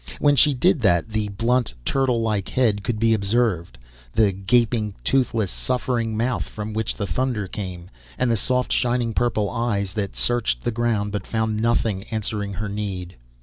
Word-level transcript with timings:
When 0.17 0.35
she 0.35 0.55
did 0.55 0.81
that 0.81 1.09
the 1.09 1.29
blunt 1.29 1.75
turtle 1.85 2.23
like 2.23 2.49
head 2.49 2.83
could 2.83 2.97
be 2.97 3.13
observed, 3.13 3.77
the 4.13 4.31
gaping, 4.31 4.95
toothless, 5.03 5.51
suffering 5.51 6.17
mouth 6.17 6.45
from 6.49 6.73
which 6.73 6.95
the 6.95 7.05
thunder 7.05 7.45
came, 7.47 7.91
and 8.17 8.31
the 8.31 8.35
soft 8.35 8.73
shining 8.73 9.13
purple 9.13 9.47
eyes 9.51 9.93
that 9.93 10.15
searched 10.15 10.63
the 10.63 10.71
ground 10.71 11.11
but 11.11 11.27
found 11.27 11.61
nothing 11.61 12.01
answering 12.05 12.53
her 12.53 12.67
need. 12.67 13.15